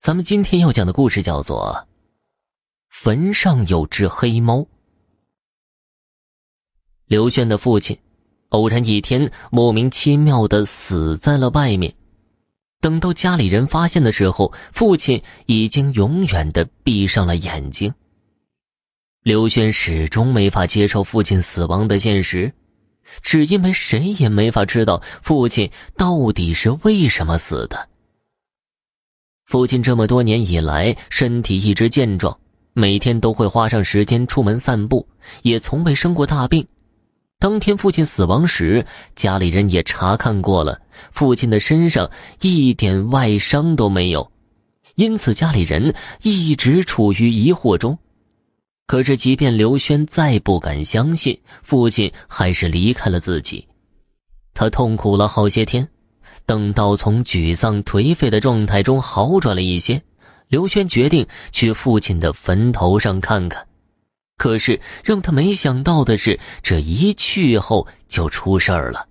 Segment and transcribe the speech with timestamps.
[0.00, 1.86] 咱们今天要讲的故事叫做
[2.88, 4.60] 《坟上有只黑猫》。
[7.04, 7.98] 刘轩的父亲
[8.48, 11.94] 偶然一天莫名其妙的死在了外面。
[12.80, 17.92] 等到家里人发现的时候，父亲已经永远的闭上了眼睛。
[19.22, 22.50] 刘轩始终没法接受父亲死亡的现实，
[23.20, 27.89] 只因为谁也没法知道父亲到底是为什么死的。
[29.50, 32.38] 父亲这么多年以来身体一直健壮，
[32.72, 35.04] 每天都会花上时间出门散步，
[35.42, 36.64] 也从未生过大病。
[37.40, 40.80] 当天父亲死亡时，家里人也查看过了，
[41.10, 42.08] 父亲的身上
[42.42, 44.30] 一点外伤都没有，
[44.94, 45.92] 因此家里人
[46.22, 47.98] 一直处于疑惑中。
[48.86, 53.66] 可是，即便刘轩再不敢相信，父亲还是离开了自己。
[54.54, 55.88] 他痛苦了好些天。
[56.50, 60.02] 等到从沮丧颓废的状态中好转了一些，
[60.48, 63.64] 刘轩决定去父亲的坟头上看看。
[64.36, 69.06] 可是让他没想到的是，这一去后就出事儿了。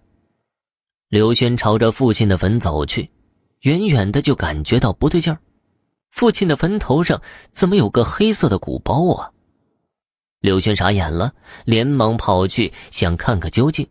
[1.07, 3.09] 刘轩朝着父亲的坟走去，
[3.61, 5.39] 远远的就感觉到不对劲儿，
[6.11, 7.21] 父亲的坟头上
[7.53, 9.31] 怎么有个黑色的鼓包啊？
[10.41, 13.87] 刘轩傻眼了，连忙跑去想看个究竟。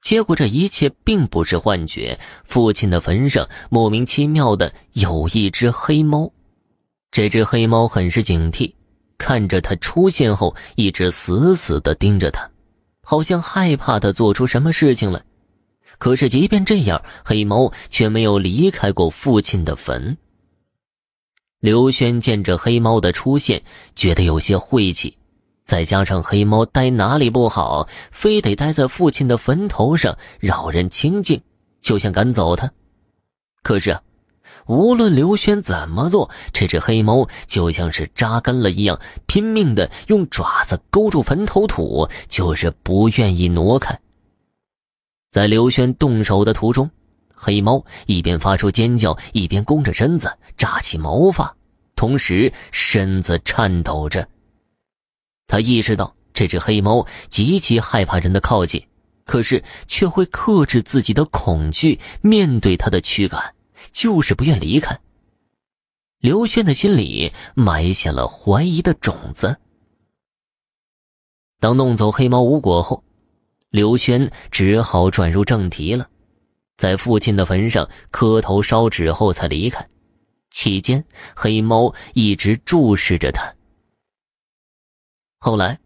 [0.00, 6.32] 结果这一切并不是幻觉，父亲的坟上莫名其妙的有一只黑猫，
[7.10, 8.72] 这只黑猫很是警惕，
[9.18, 12.50] 看着他出现后，一直死死的盯着他，
[13.02, 15.22] 好像害怕他做出什么事情来。
[15.98, 20.16] 可是即便这样，黑猫却没有离开过父亲的坟。
[21.60, 23.62] 刘轩见着黑猫的出现，
[23.94, 25.14] 觉得有些晦气。
[25.64, 31.40] 再加上黑猫待哪里不好，非得待在父亲的坟头上扰人清静，
[31.80, 32.70] 就想赶走他。
[33.62, 34.02] 可是啊，
[34.66, 43.96] 无论刘轩怎么做，这只黑猫就像是扎根了一样，拼命的用爪子勾住坟头土，就是不愿意挪开。
[45.30, 46.90] 在刘轩动手的途中，
[47.32, 51.54] 黑猫一边发出尖叫，一边弓着身子，扎起毛发，
[51.94, 54.26] 同时身子颤抖着。
[55.50, 58.86] 他意识到这只黑猫极其害怕人的靠近，
[59.24, 63.52] 可是却会克制自己的恐惧，面对他的驱赶，
[63.90, 64.96] 就是不愿离开。
[66.20, 69.58] 刘轩的心里埋下了怀疑的种子。
[71.58, 73.02] 当弄走黑猫无果后，
[73.70, 76.08] 刘轩只好转入正题了，
[76.76, 79.84] 在父亲的坟上磕头烧纸后才离开。
[80.50, 83.52] 期间，黑猫一直注视着他。
[85.42, 85.78] 后来，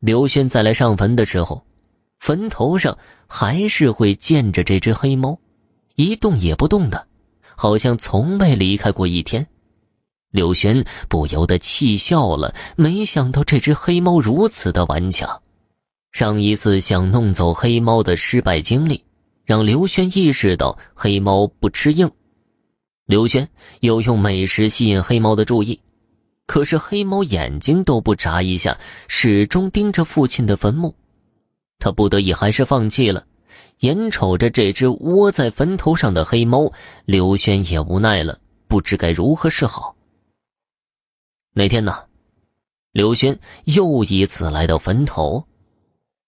[0.00, 1.62] 刘轩再来上坟的时候，
[2.18, 2.96] 坟头上
[3.26, 5.38] 还是会见着这只黑猫，
[5.96, 7.06] 一动也不动的，
[7.54, 9.46] 好像从未离开过一天。
[10.30, 15.42] 刘轩不由得气笑了，没想到这只黑猫如此的顽强。
[16.12, 19.04] 上一次想弄走黑猫的失败经历，
[19.44, 22.10] 让刘轩意识到黑猫不吃硬。
[23.04, 23.46] 刘轩
[23.80, 25.78] 又用美食吸引黑猫的注意。
[26.46, 30.94] 可是黑猫眼睛都不眨一下，始终盯着父亲的坟墓。
[31.78, 33.26] 他不得已还是放弃了。
[33.80, 36.72] 眼瞅着这只窝在坟头上的黑猫，
[37.04, 39.94] 刘轩也无奈了，不知该如何是好。
[41.52, 42.04] 那天呢，
[42.92, 45.44] 刘轩又一次来到坟头，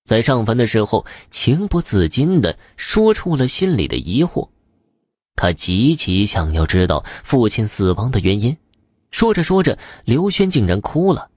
[0.05, 4.47] 在上坟的时候，情不自禁的说出了心里的疑惑。
[5.35, 8.55] 他极其想要知道父亲死亡的原因。
[9.11, 11.31] 说着说着，刘轩竟然哭了。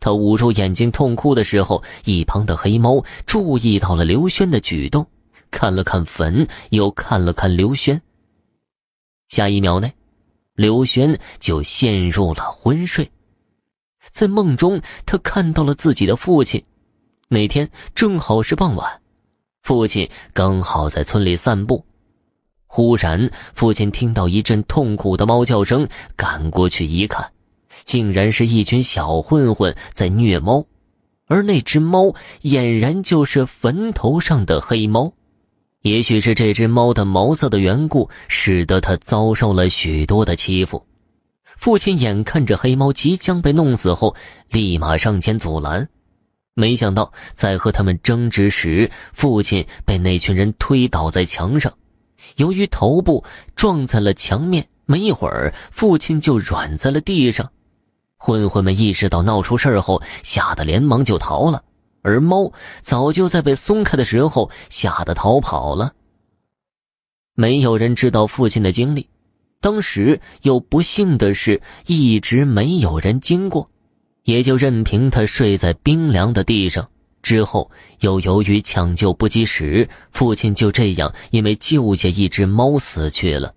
[0.00, 5.06] 他捂住眼睛痛哭的时候，一旁的黑猫注意到了刘轩的举动，
[5.50, 8.02] 看了看坟，又看了看刘轩。
[9.28, 9.92] 下一秒内，
[10.54, 13.10] 刘轩就陷入了昏睡。
[14.10, 16.62] 在梦中，他看到了自己的父亲。
[17.28, 19.00] 那天正好是傍晚，
[19.62, 21.82] 父亲刚好在村里散步。
[22.74, 27.30] 忽然，父亲听到一阵痛苦的猫叫声，赶过去一看，
[27.84, 30.64] 竟然是一群小混混在虐猫，
[31.26, 35.12] 而那只猫俨然就是坟头上的黑猫。
[35.82, 40.86] 也许是这只猫的毛色的缘故，使得它遭受了许多的欺负。
[41.58, 44.16] 父亲眼看着黑猫即将被弄死后，
[44.48, 45.86] 立马上前阻拦，
[46.54, 51.70] 没想到在和他们争执时，父亲被那群人推倒在墙上。
[52.36, 53.24] 由于头部
[53.56, 57.50] 撞在了墙面，没一会儿，父亲就软在了地上。
[58.16, 61.64] 混混们意识到闹出事后，吓得连忙就逃了。
[62.02, 65.92] 而猫早就在被松开的时候吓得逃跑了。
[67.34, 69.08] 没有人知道父亲的经历，
[69.60, 73.70] 当时又不幸的是，一直没有人经过，
[74.24, 76.88] 也就任凭他睡在冰凉的地上。
[77.22, 77.70] 之后
[78.00, 83.54] 又由于抢救不及时，父亲就这样因为救下一只猫死去了。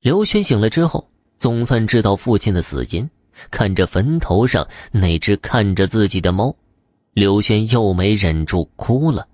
[0.00, 1.08] 刘轩醒了之后，
[1.38, 3.08] 总算知道父亲的死因。
[3.50, 6.56] 看着坟头上那只看着自己的猫，
[7.12, 9.28] 刘轩又没忍住哭了。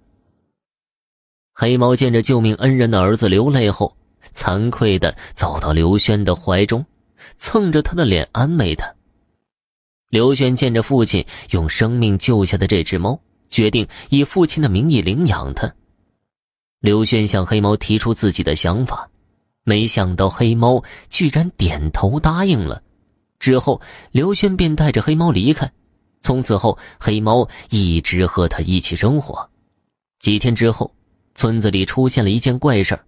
[1.55, 3.96] 黑猫见着救命恩人的儿子流泪后。
[4.34, 6.87] 惭愧的走到刘轩的怀中，
[7.37, 8.94] 蹭着他的脸安慰他。
[10.12, 13.19] 刘轩见着父亲用生命救下的这只猫，
[13.49, 15.75] 决定以父亲的名义领养它。
[16.81, 19.09] 刘轩向黑猫提出自己的想法，
[19.64, 22.82] 没想到黑猫居然点头答应了。
[23.38, 23.81] 之后，
[24.11, 25.73] 刘轩便带着黑猫离开。
[26.20, 29.49] 从此后，黑猫一直和他一起生活。
[30.19, 30.94] 几天之后，
[31.35, 33.00] 村子里出现了一件怪事。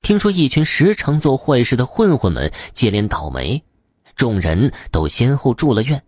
[0.00, 3.62] 听说一群时常做坏事的混混们接连倒霉，
[4.16, 6.02] 众人都先后住了院，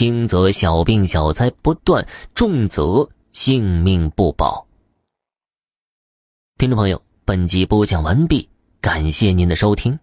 [0.00, 4.66] 轻则小病小灾不断，重则性命不保。
[6.56, 8.48] 听众朋友，本集播讲完毕，
[8.80, 9.98] 感谢您的收听。